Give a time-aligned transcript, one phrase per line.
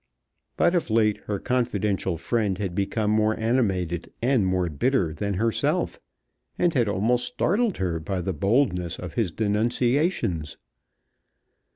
[0.57, 5.99] But of late her confidential friend had become more animated and more bitter than herself,
[6.57, 10.57] and had almost startled her by the boldness of his denunciations.